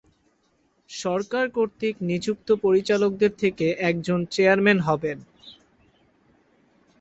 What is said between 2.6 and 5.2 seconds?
পরিচালকদের থেকে একজন চেয়ারম্যান হবেন।